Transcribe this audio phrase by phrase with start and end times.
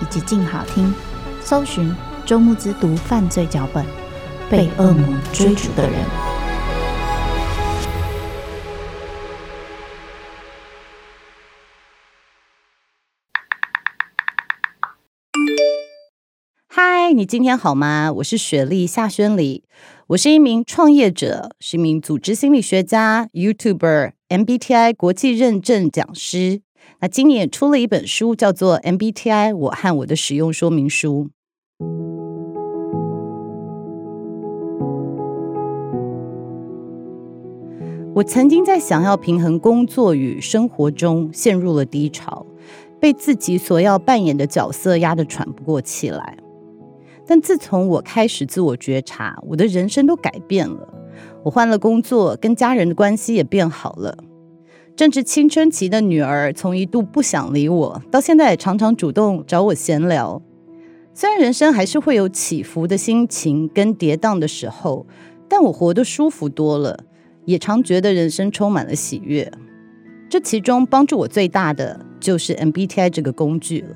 [0.00, 0.92] 以及静好听，
[1.40, 1.94] 搜寻
[2.24, 3.84] 周慕姿读犯罪脚本，
[4.50, 6.04] 被恶魔追逐的人。
[16.70, 18.12] 嗨，你今天好吗？
[18.12, 19.64] 我是雪莉夏轩里。
[20.08, 26.62] 我是一名创业者，是一名组织心理学家、YouTuber、MBTI 国际认证讲师。
[27.00, 31.28] 那今年也出了一本书，叫做《MBTI 我和我的使用说明书》。
[38.16, 42.44] 我曾经在想要平衡工作与生活中陷入了低潮，
[42.98, 46.36] 被自己所要扮演的角色压得喘不过气来。
[47.24, 50.88] 但自从我开始自我觉察，我的人生都改变了。
[51.44, 54.18] 我换了工作，跟家人的关系也变好了。
[54.98, 60.42] 正值青春期的女儿，从一度不想理我，到现在也常常主动找我闲聊。
[61.14, 65.06] 虽然人生还是会有起伏的心情跟跌宕的时候，
[65.48, 66.98] 但我活得舒服多了，
[67.44, 69.48] 也常觉得人生充满了喜悦。
[70.28, 73.94] 这其中帮助我最大的，就是 MBTI 这个工具了。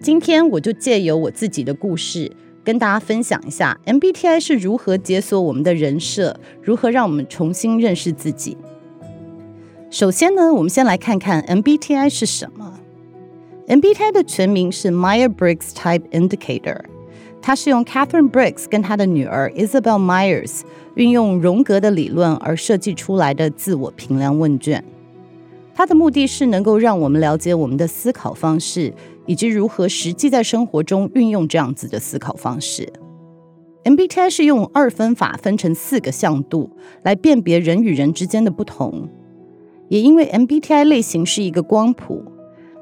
[0.00, 2.30] 今天我就借由我自己的故事，
[2.62, 8.56] 跟大家分享一下 MBTI 是如何解锁我们的人设，如何让我们重新认识自己。
[9.90, 12.80] 首先呢，我们先来看看 MBTI 是什么。
[13.68, 16.80] MBTI 的全名是 Myers-Briggs Type Indicator，
[17.40, 20.62] 它是用 Catherine Briggs 跟她的女儿 Isabel Myers
[20.94, 24.84] 运用荣格的理论而设计出来的自我评量问卷。
[25.74, 28.92] 它的目的是能够让我们了解我们的思考方式。
[29.26, 32.88] 以及如何实际在生活中运用这样子的思考方式。
[33.82, 36.70] MBTI 是用二分法分成四个向度
[37.02, 39.08] 来辨别人与人之间的不同。
[39.88, 42.24] 也因为 MBTI 类型是一个光谱，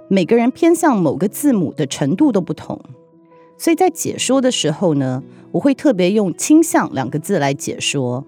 [0.09, 2.81] 每个人偏向某个字母的程度都不同，
[3.59, 5.23] 所以在解说的时候呢，
[5.53, 8.25] 我会特别用倾向两个字来解说。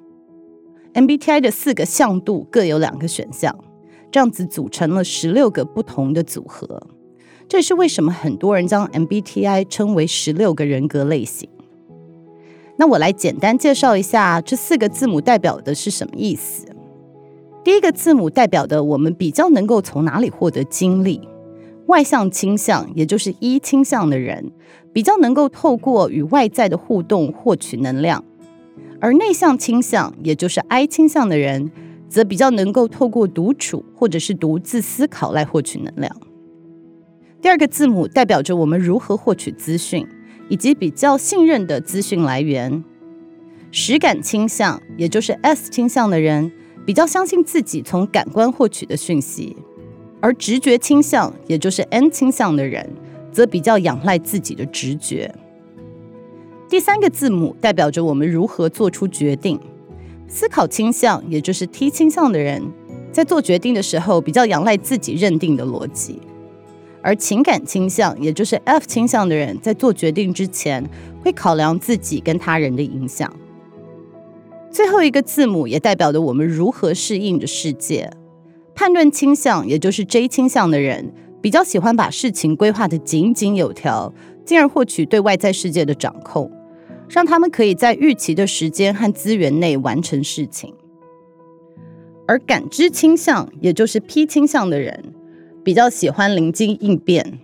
[0.94, 3.58] MBTI 的四个向度各有两个选项，
[4.10, 6.86] 这样子组成了十六个不同的组合。
[7.48, 11.48] 这是为什么很多人将 MBTI 称为十六个人格类型。
[12.76, 16.66] 那我来简单介绍一下这四个字母代表的是什么意思。
[17.66, 21.20] 第一个字母代表的我们比较能够从哪里获得精力，
[21.86, 24.52] 外向倾向，也就是 E 倾向的人，
[24.92, 28.22] 比较能够透过与外在的互动获取能量；
[29.00, 31.72] 而内向倾向，也就是 I 倾向的人，
[32.08, 36.16] 则比较能够透过独处或者是独自思考来获取能量。
[37.42, 40.06] 第二个字母代表着我们如何获取资讯，
[40.48, 42.84] 以及比较信任的资讯来源。
[43.72, 46.52] 实感倾向，也就是 S 倾向的人，
[46.86, 49.56] 比较相信自己从感官获取的讯息；
[50.20, 52.88] 而直觉倾向，也就是 N 倾向的人，
[53.32, 55.34] 则比较仰赖自己的直觉。
[56.68, 59.58] 第三个字母代表着我们如何做出决定。
[60.28, 62.62] 思考倾向，也就是 T 倾向的人，
[63.12, 66.20] 在做决定的时候，比较仰赖自己认定的逻辑。
[67.02, 70.84] 而情感倾向，也就是 F 倾向的人，在做决定之前
[71.22, 73.32] 会考量自己跟他人的影响。
[74.76, 78.10] 最后一个字母也代表着我们如何适应着世界。
[78.74, 84.12] 判断倾向，也就是 J 倾向的人，比较喜欢把事情规划得井井有条，
[84.44, 86.52] 进而获取对外在世界的掌控，
[87.08, 90.74] 让他们可以在预期的时间和资源内完成事情。
[92.28, 95.14] 而感知倾向，也就是 P 倾向的人，
[95.64, 97.38] 比较喜欢灵机应变，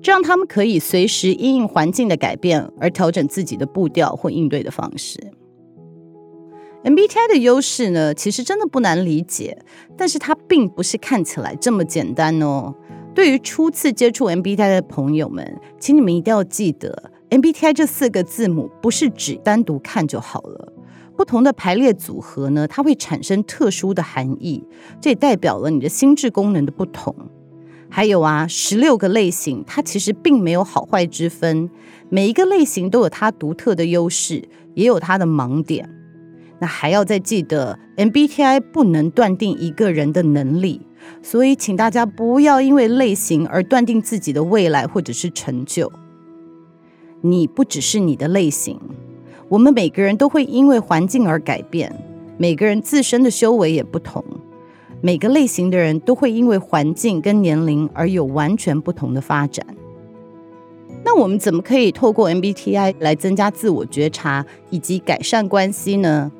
[0.00, 5.18] 这样他们可以随时因应环境的改变而调整自己的步调或应对的方式。
[6.88, 9.58] MBTI 的优势呢，其实真的不难理解，
[9.94, 12.74] 但是它并不是看起来这么简单哦。
[13.14, 20.72] 对于初次接触 MBTI 的朋友们，请你们一定要记得，MBTI 这四个字母不是只单独看就好了，
[21.14, 24.64] 不同的排列组合呢，它会产生特殊的含义，
[24.98, 27.14] 这也代表了你的心智功能的不同。
[27.90, 31.68] 还有啊，十六个类型，它其实并没有好坏之分，
[32.08, 35.86] 每一个类型都有它独特的优势，也有它的盲点。
[36.60, 40.80] 那还要再记得，MBTI 不能断定一个人的能力，
[41.22, 45.92] 所以请大家不要因为类型而断定自己的未来或者是成就。
[47.20, 48.78] 你不只是你的类型，
[49.48, 51.92] 我们每个人都会因为环境而改变，
[52.36, 54.24] 每个人自身的修为也不同。
[55.00, 59.64] 每个类型的人都会因为环境跟年龄而有完全不同的发展。
[61.04, 66.32] 那我们怎么可以透过 MBTI 来增加自我觉察以及改善关系呢？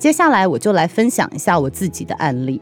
[0.00, 2.60] 接下来我就来分享一下我自己的案例。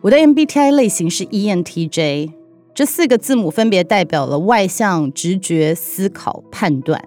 [0.00, 2.30] 我的 MBTI 类型是 ENTJ，
[2.72, 7.04] 这四个字母分别代表了外向、直觉、思考、判断。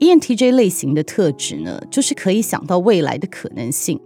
[0.00, 4.00] ENTJ 类型的特质呢，就是可以想到未来的可能性。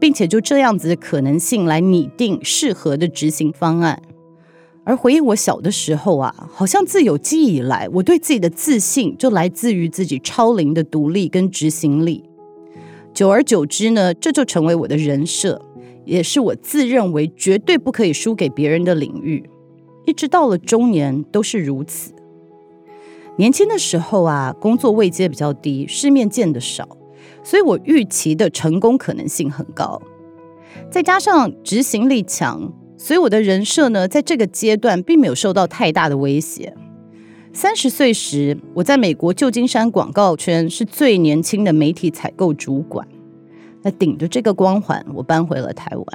[0.00, 4.00] 并且就这样子的可能性来拟定适合的执行方案。
[4.84, 12.22] 而回忆我小的时候啊，好像自有记忆以来，我对自己的自信就来自于自己超龄的独立跟执行力。
[13.18, 15.60] 久而久之呢，这就成为我的人设，
[16.04, 19.50] 也是我自认为绝对不可以输给别人的领域。
[20.06, 22.12] 一直到了中年都是如此。
[23.36, 26.88] 年轻的时候啊，工作位阶比较低，世面见得少。
[27.42, 30.00] 所以我预期的成功可能性很高，
[30.88, 36.72] 再加上执行力强，所以我的人设呢，在这个阶段并没有受到太大的威胁。
[37.52, 43.06] 三十岁时，我在美国旧金山广告圈是最年轻的媒体采购主管，
[43.82, 46.06] 那顶着这个光环，我搬回了台湾。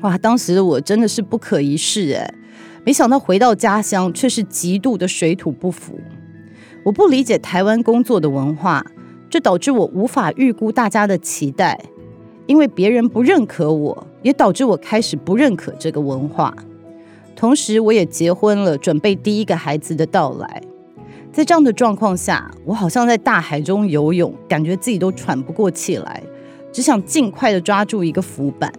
[0.00, 2.34] 哇，当时我真的是不可一世哎，
[2.84, 5.98] 没想到回到家乡却是极度的水土不服。
[6.84, 8.84] 我不理解台湾工作的文化。
[9.30, 11.82] 这导致我无法预估大家的期待，
[12.46, 16.54] 因为别人不认可我，也导致我开始不认可这个文化。
[17.34, 20.62] 同时，我也结婚了，准备第一个孩子的到来。
[21.32, 26.22] 在这样的状况下，我好像在大海中游泳，感觉自己都喘不过气来，
[26.72, 28.72] 只想尽快的抓住一个浮板。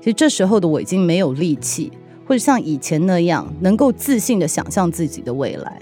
[0.00, 1.92] 其实这时候的我已经没有力气，
[2.26, 5.80] 或者像以前那样能够自信的想象自己的未来。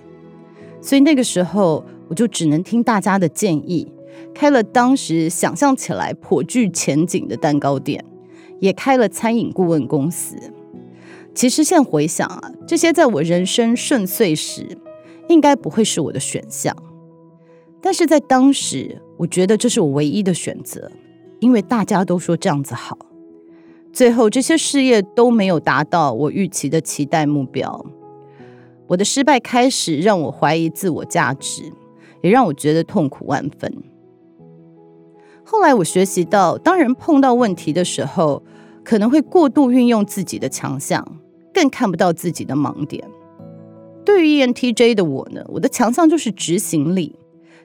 [0.80, 1.84] 所以那个时候。
[2.08, 3.84] 我就只能听大家的建议，
[4.32, 8.04] 开了当时想象起来颇具前景的蛋糕店，
[8.60, 10.36] 也开了餐饮顾问公司。
[11.36, 14.66] 其实现在回想啊，这些在我人生顺遂时，
[15.28, 16.74] 应该不会是我的选项。
[17.82, 20.90] 但是在当时，我觉得这是我唯一的选择，
[21.38, 22.96] 因为大家都说这样子好。
[23.92, 27.84] 最后这些事业都没有达到我预期的期待目标，
[28.86, 31.70] 我的失败开始让我怀疑自我价值。
[32.22, 33.72] 也让我觉得痛苦万分。
[35.44, 38.42] 后来我学习到，当人碰到问题的时候，
[38.82, 41.06] 可能会过度运用自己的强项，
[41.56, 43.02] 更看不到自己的盲点。
[44.04, 47.16] 对于 ENTJ 的我呢，我的强项就是执行力，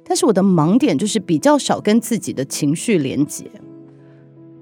[0.05, 3.51] 但是我的盲点就是比较少跟自己的情绪连接。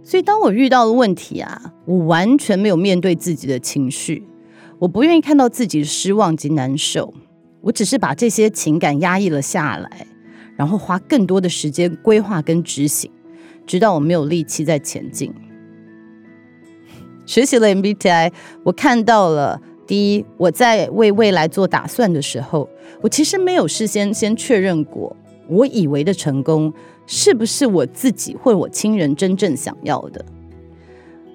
[0.02, 4.24] 所以当我遇到了问题啊，我完全没有面对自己的情绪，
[4.80, 7.14] 我不愿意看到自己失望及难受。
[7.62, 10.08] 我只是把这些情感压抑了下来，
[10.56, 13.12] 然后花更多的时间规划跟执行，
[13.68, 15.32] 直到我没有力气再前进。
[17.30, 18.32] 学习了 MBTI，
[18.64, 22.68] 我看到了：第一，我在为未来做打算的时候，
[23.02, 25.16] 我其实没有事先先确认过，
[25.48, 26.74] 我以为的成功
[27.06, 30.26] 是不是我自己或我亲人真正想要的。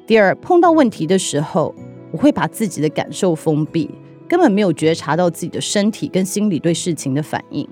[0.04, 1.72] 第二，碰到问题的时候，
[2.10, 3.88] 我会把自己的感受封闭。
[4.26, 7.68] 根本没有觉察到自己的身体跟心理对事情的反应。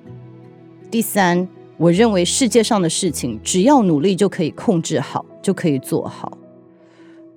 [0.93, 6.39] 第三，我认为世界上的事情只要努力就可以控制好，就可以做好。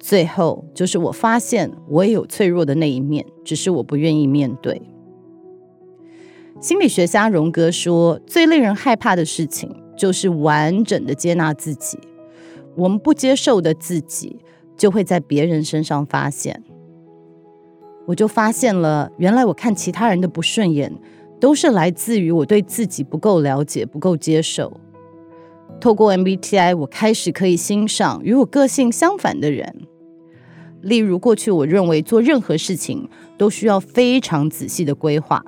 [0.08, 4.80] 最后就是我发现我也有脆弱的那一面，只是我不愿意面对。
[6.62, 11.98] 心理学家荣格说，最令人害怕的事情就是完整的接纳自己。
[12.76, 14.38] 我们不接受的自己，
[14.78, 16.62] 就会在别人身上发现。
[18.06, 20.94] 我就发现了，原来我看其他人的不顺眼，
[21.40, 24.80] 都是来自于我对自己不够了解、不够接受。
[25.82, 29.88] 透过 MBTI，我开始可以欣赏与我个性相反的人。
[30.86, 35.44] 例如，过去我认为做任何事情都需要非常仔细的规划，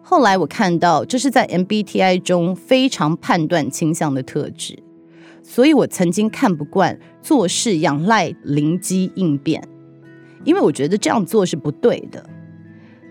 [0.00, 4.78] 后来我看到这是在 MBTI 中非常判断倾向的特质，
[5.42, 9.62] 所以我曾经看不惯做事仰赖灵机应变。
[10.44, 12.24] 因为我觉得这样做是不对的，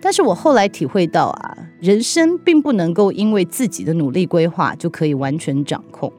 [0.02, 6.12] 但是我后来体会到啊，人生并不能够因为自己的努力规划就可以完全掌控。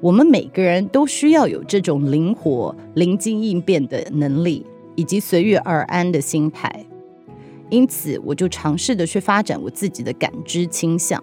[0.00, 6.84] 我们每个人都需要有这种灵活、灵机应变的能力，以及随遇而安的心态。
[7.70, 11.22] 因此，我就尝试的去发展我自己的感知倾向，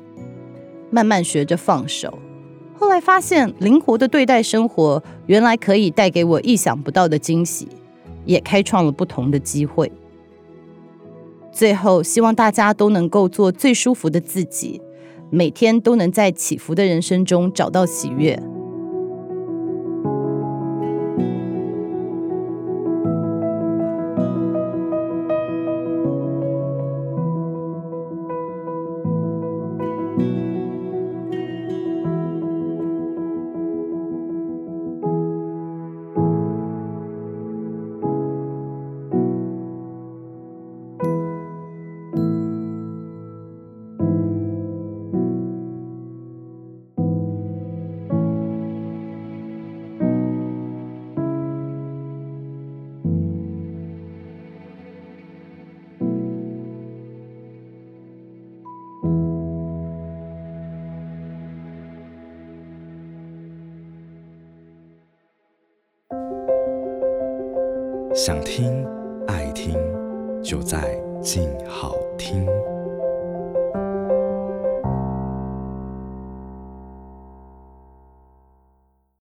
[0.90, 2.18] 慢慢学着放手。
[2.74, 7.68] 后来发现，灵活的对待生活，原来可以带给我意想不到的惊喜，
[8.26, 9.90] 也开创了不同的机会。
[11.52, 14.82] 最后，希望大家都能够做最舒服的自己，
[15.30, 18.42] 每天都能在起伏的人生中找到喜悦。
[68.16, 68.86] 想听
[69.28, 69.74] 爱听，
[70.44, 72.48] 就在静好听。